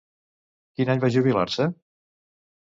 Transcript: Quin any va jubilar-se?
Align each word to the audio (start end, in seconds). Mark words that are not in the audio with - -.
Quin 0.79 0.91
any 0.93 1.03
va 1.03 1.11
jubilar-se? 1.17 1.69